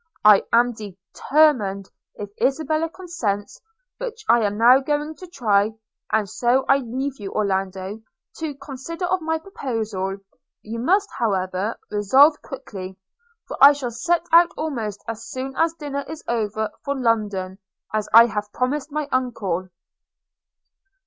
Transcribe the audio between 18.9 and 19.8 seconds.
my uncle.'